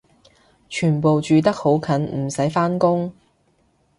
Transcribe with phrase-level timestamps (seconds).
[0.67, 3.13] 全部住得好近唔使返工？